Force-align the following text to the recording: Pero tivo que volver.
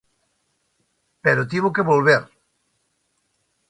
Pero 1.23 1.47
tivo 1.51 1.73
que 1.75 1.87
volver. 1.91 2.23